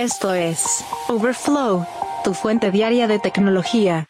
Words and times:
Esto 0.00 0.32
es 0.32 0.82
Overflow, 1.08 1.84
tu 2.24 2.32
fuente 2.32 2.70
diaria 2.70 3.06
de 3.06 3.18
tecnología. 3.18 4.06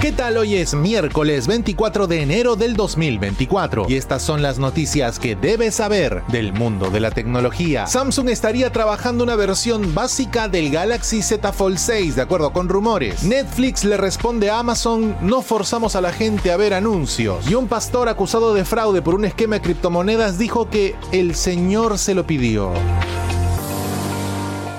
¿Qué 0.00 0.12
tal? 0.12 0.38
Hoy 0.38 0.54
es 0.54 0.72
miércoles 0.72 1.46
24 1.46 2.06
de 2.06 2.22
enero 2.22 2.56
del 2.56 2.74
2024 2.74 3.84
y 3.90 3.96
estas 3.96 4.22
son 4.22 4.40
las 4.40 4.58
noticias 4.58 5.18
que 5.18 5.36
debes 5.36 5.74
saber 5.74 6.22
del 6.28 6.54
mundo 6.54 6.88
de 6.88 7.00
la 7.00 7.10
tecnología. 7.10 7.86
Samsung 7.86 8.30
estaría 8.30 8.72
trabajando 8.72 9.24
una 9.24 9.36
versión 9.36 9.94
básica 9.94 10.48
del 10.48 10.70
Galaxy 10.70 11.20
Z 11.20 11.52
Fold 11.52 11.76
6 11.76 12.16
de 12.16 12.22
acuerdo 12.22 12.50
con 12.54 12.70
rumores. 12.70 13.24
Netflix 13.24 13.84
le 13.84 13.98
responde 13.98 14.48
a 14.48 14.60
Amazon, 14.60 15.14
no 15.20 15.42
forzamos 15.42 15.96
a 15.96 16.00
la 16.00 16.12
gente 16.12 16.50
a 16.50 16.56
ver 16.56 16.72
anuncios. 16.72 17.46
Y 17.46 17.56
un 17.56 17.68
pastor 17.68 18.08
acusado 18.08 18.54
de 18.54 18.64
fraude 18.64 19.02
por 19.02 19.14
un 19.14 19.26
esquema 19.26 19.56
de 19.56 19.60
criptomonedas 19.60 20.38
dijo 20.38 20.70
que 20.70 20.96
el 21.12 21.34
Señor 21.34 21.98
se 21.98 22.14
lo 22.14 22.26
pidió. 22.26 22.72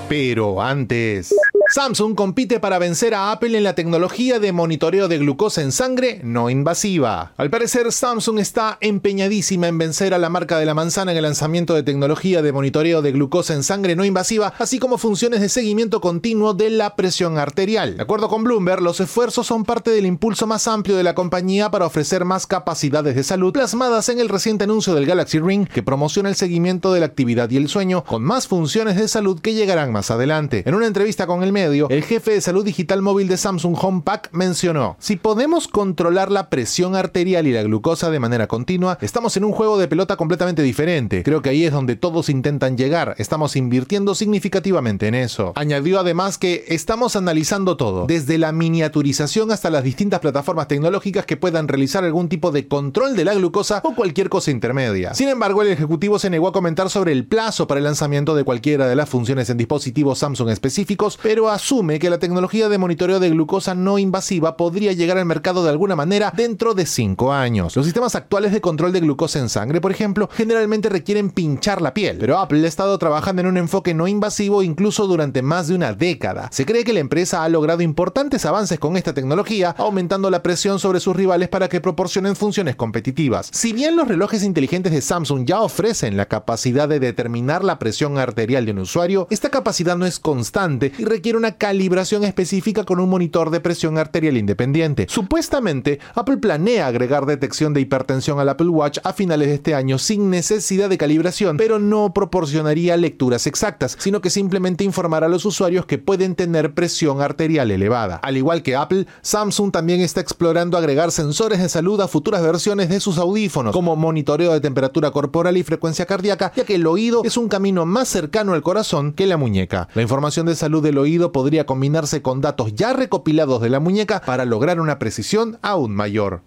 Pero 0.08 0.60
antes... 0.60 1.34
Samsung 1.74 2.14
compite 2.14 2.60
para 2.60 2.78
vencer 2.78 3.14
a 3.14 3.32
Apple 3.32 3.58
en 3.58 3.64
la 3.64 3.74
tecnología 3.74 4.38
de 4.38 4.52
monitoreo 4.52 5.08
de 5.08 5.18
glucosa 5.18 5.60
en 5.60 5.72
sangre 5.72 6.20
no 6.22 6.48
invasiva. 6.48 7.32
Al 7.36 7.50
parecer, 7.50 7.90
Samsung 7.90 8.38
está 8.38 8.78
empeñadísima 8.80 9.66
en 9.66 9.76
vencer 9.76 10.14
a 10.14 10.18
la 10.18 10.28
marca 10.28 10.56
de 10.56 10.66
la 10.66 10.74
manzana 10.74 11.10
en 11.10 11.16
el 11.16 11.24
lanzamiento 11.24 11.74
de 11.74 11.82
tecnología 11.82 12.42
de 12.42 12.52
monitoreo 12.52 13.02
de 13.02 13.10
glucosa 13.10 13.54
en 13.54 13.64
sangre 13.64 13.96
no 13.96 14.04
invasiva, 14.04 14.54
así 14.60 14.78
como 14.78 14.98
funciones 14.98 15.40
de 15.40 15.48
seguimiento 15.48 16.00
continuo 16.00 16.54
de 16.54 16.70
la 16.70 16.94
presión 16.94 17.38
arterial. 17.38 17.96
De 17.96 18.04
acuerdo 18.04 18.28
con 18.28 18.44
Bloomberg, 18.44 18.80
los 18.80 19.00
esfuerzos 19.00 19.44
son 19.48 19.64
parte 19.64 19.90
del 19.90 20.06
impulso 20.06 20.46
más 20.46 20.68
amplio 20.68 20.96
de 20.96 21.02
la 21.02 21.16
compañía 21.16 21.72
para 21.72 21.86
ofrecer 21.86 22.24
más 22.24 22.46
capacidades 22.46 23.16
de 23.16 23.24
salud 23.24 23.52
plasmadas 23.52 24.08
en 24.10 24.20
el 24.20 24.28
reciente 24.28 24.62
anuncio 24.62 24.94
del 24.94 25.06
Galaxy 25.06 25.40
Ring 25.40 25.66
que 25.66 25.82
promociona 25.82 26.28
el 26.28 26.36
seguimiento 26.36 26.92
de 26.92 27.00
la 27.00 27.06
actividad 27.06 27.50
y 27.50 27.56
el 27.56 27.66
sueño 27.66 28.04
con 28.04 28.22
más 28.22 28.46
funciones 28.46 28.94
de 28.94 29.08
salud 29.08 29.40
que 29.40 29.54
llegarán 29.54 29.90
más 29.90 30.12
adelante. 30.12 30.62
En 30.66 30.76
una 30.76 30.86
entrevista 30.86 31.26
con 31.26 31.42
el 31.42 31.50
medio, 31.50 31.63
el 31.64 32.04
jefe 32.04 32.32
de 32.32 32.40
salud 32.40 32.64
digital 32.64 33.02
móvil 33.02 33.28
de 33.28 33.36
Samsung 33.36 33.76
HomePack 33.80 34.30
mencionó, 34.32 34.96
si 34.98 35.16
podemos 35.16 35.68
controlar 35.68 36.30
la 36.30 36.50
presión 36.50 36.94
arterial 36.94 37.46
y 37.46 37.52
la 37.52 37.62
glucosa 37.62 38.10
de 38.10 38.20
manera 38.20 38.46
continua, 38.46 38.98
estamos 39.00 39.36
en 39.36 39.44
un 39.44 39.52
juego 39.52 39.78
de 39.78 39.88
pelota 39.88 40.16
completamente 40.16 40.62
diferente. 40.62 41.22
Creo 41.22 41.42
que 41.42 41.50
ahí 41.50 41.64
es 41.64 41.72
donde 41.72 41.96
todos 41.96 42.28
intentan 42.28 42.76
llegar, 42.76 43.14
estamos 43.18 43.56
invirtiendo 43.56 44.14
significativamente 44.14 45.08
en 45.08 45.14
eso. 45.14 45.52
Añadió 45.56 46.00
además 46.00 46.38
que 46.38 46.64
estamos 46.68 47.16
analizando 47.16 47.76
todo, 47.76 48.06
desde 48.06 48.38
la 48.38 48.52
miniaturización 48.52 49.50
hasta 49.50 49.70
las 49.70 49.84
distintas 49.84 50.20
plataformas 50.20 50.68
tecnológicas 50.68 51.26
que 51.26 51.36
puedan 51.36 51.68
realizar 51.68 52.04
algún 52.04 52.28
tipo 52.28 52.50
de 52.50 52.68
control 52.68 53.16
de 53.16 53.24
la 53.24 53.34
glucosa 53.34 53.80
o 53.84 53.94
cualquier 53.94 54.28
cosa 54.28 54.50
intermedia. 54.50 55.14
Sin 55.14 55.28
embargo, 55.28 55.62
el 55.62 55.68
ejecutivo 55.68 56.18
se 56.18 56.30
negó 56.30 56.48
a 56.48 56.52
comentar 56.52 56.90
sobre 56.90 57.12
el 57.12 57.26
plazo 57.26 57.66
para 57.66 57.78
el 57.78 57.84
lanzamiento 57.84 58.34
de 58.34 58.44
cualquiera 58.44 58.86
de 58.86 58.96
las 58.96 59.08
funciones 59.08 59.50
en 59.50 59.56
dispositivos 59.56 60.18
Samsung 60.18 60.50
específicos, 60.50 61.18
pero 61.22 61.50
asume 61.54 61.98
que 61.98 62.10
la 62.10 62.18
tecnología 62.18 62.68
de 62.68 62.78
monitoreo 62.78 63.20
de 63.20 63.30
glucosa 63.30 63.74
no 63.74 63.98
invasiva 63.98 64.56
podría 64.56 64.92
llegar 64.92 65.18
al 65.18 65.24
mercado 65.24 65.64
de 65.64 65.70
alguna 65.70 65.96
manera 65.96 66.32
dentro 66.36 66.74
de 66.74 66.84
5 66.84 67.32
años. 67.32 67.76
Los 67.76 67.86
sistemas 67.86 68.14
actuales 68.14 68.52
de 68.52 68.60
control 68.60 68.92
de 68.92 69.00
glucosa 69.00 69.38
en 69.38 69.48
sangre, 69.48 69.80
por 69.80 69.92
ejemplo, 69.92 70.28
generalmente 70.32 70.88
requieren 70.88 71.30
pinchar 71.30 71.80
la 71.80 71.94
piel, 71.94 72.18
pero 72.18 72.38
Apple 72.38 72.64
ha 72.64 72.68
estado 72.68 72.98
trabajando 72.98 73.40
en 73.40 73.48
un 73.48 73.56
enfoque 73.56 73.94
no 73.94 74.08
invasivo 74.08 74.62
incluso 74.62 75.06
durante 75.06 75.42
más 75.42 75.68
de 75.68 75.74
una 75.74 75.92
década. 75.92 76.48
Se 76.52 76.66
cree 76.66 76.84
que 76.84 76.92
la 76.92 77.00
empresa 77.00 77.44
ha 77.44 77.48
logrado 77.48 77.82
importantes 77.82 78.44
avances 78.44 78.78
con 78.78 78.96
esta 78.96 79.14
tecnología, 79.14 79.74
aumentando 79.78 80.30
la 80.30 80.42
presión 80.42 80.78
sobre 80.78 81.00
sus 81.00 81.14
rivales 81.14 81.48
para 81.48 81.68
que 81.68 81.80
proporcionen 81.80 82.36
funciones 82.36 82.76
competitivas. 82.76 83.48
Si 83.52 83.72
bien 83.72 83.96
los 83.96 84.08
relojes 84.08 84.42
inteligentes 84.42 84.92
de 84.92 85.00
Samsung 85.00 85.44
ya 85.46 85.60
ofrecen 85.60 86.16
la 86.16 86.26
capacidad 86.26 86.88
de 86.88 87.00
determinar 87.00 87.62
la 87.64 87.78
presión 87.78 88.18
arterial 88.18 88.66
de 88.66 88.72
un 88.72 88.78
usuario, 88.80 89.26
esta 89.30 89.50
capacidad 89.50 89.96
no 89.96 90.06
es 90.06 90.18
constante 90.18 90.92
y 90.98 91.04
requiere 91.04 91.38
una 91.38 91.43
calibración 91.52 92.24
específica 92.24 92.84
con 92.84 93.00
un 93.00 93.08
monitor 93.08 93.50
de 93.50 93.60
presión 93.60 93.98
arterial 93.98 94.36
independiente. 94.36 95.06
Supuestamente, 95.08 96.00
Apple 96.14 96.38
planea 96.38 96.86
agregar 96.86 97.26
detección 97.26 97.74
de 97.74 97.80
hipertensión 97.80 98.40
al 98.40 98.48
Apple 98.48 98.68
Watch 98.68 98.98
a 99.04 99.12
finales 99.12 99.48
de 99.48 99.54
este 99.54 99.74
año 99.74 99.98
sin 99.98 100.30
necesidad 100.30 100.88
de 100.88 100.98
calibración, 100.98 101.56
pero 101.56 101.78
no 101.78 102.12
proporcionaría 102.12 102.96
lecturas 102.96 103.46
exactas, 103.46 103.96
sino 103.98 104.20
que 104.20 104.30
simplemente 104.30 104.84
informará 104.84 105.26
a 105.26 105.28
los 105.30 105.44
usuarios 105.44 105.86
que 105.86 105.98
pueden 105.98 106.34
tener 106.34 106.74
presión 106.74 107.20
arterial 107.20 107.70
elevada. 107.70 108.16
Al 108.16 108.36
igual 108.36 108.62
que 108.62 108.76
Apple, 108.76 109.06
Samsung 109.22 109.72
también 109.72 110.00
está 110.00 110.20
explorando 110.20 110.76
agregar 110.76 111.10
sensores 111.10 111.60
de 111.60 111.68
salud 111.68 112.00
a 112.00 112.08
futuras 112.08 112.42
versiones 112.42 112.88
de 112.88 113.00
sus 113.00 113.18
audífonos, 113.18 113.72
como 113.72 113.96
monitoreo 113.96 114.52
de 114.52 114.60
temperatura 114.60 115.10
corporal 115.10 115.56
y 115.56 115.62
frecuencia 115.62 116.06
cardíaca, 116.06 116.52
ya 116.54 116.64
que 116.64 116.76
el 116.76 116.86
oído 116.86 117.22
es 117.24 117.36
un 117.36 117.48
camino 117.48 117.86
más 117.86 118.08
cercano 118.08 118.54
al 118.54 118.62
corazón 118.62 119.12
que 119.12 119.26
la 119.26 119.36
muñeca. 119.36 119.88
La 119.94 120.02
información 120.02 120.46
de 120.46 120.54
salud 120.54 120.82
del 120.82 120.98
oído 120.98 121.23
podría 121.32 121.66
combinarse 121.66 122.22
con 122.22 122.40
datos 122.40 122.74
ya 122.74 122.92
recopilados 122.92 123.60
de 123.60 123.70
la 123.70 123.80
muñeca 123.80 124.20
para 124.24 124.44
lograr 124.44 124.80
una 124.80 124.98
precisión 124.98 125.58
aún 125.62 125.94
mayor. 125.94 126.42